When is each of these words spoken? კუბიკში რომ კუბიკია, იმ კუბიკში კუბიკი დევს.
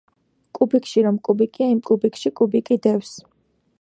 კუბიკში 0.59 1.03
რომ 1.07 1.19
კუბიკია, 1.29 1.67
იმ 1.75 1.81
კუბიკში 1.91 2.33
კუბიკი 2.41 2.79
დევს. 2.87 3.13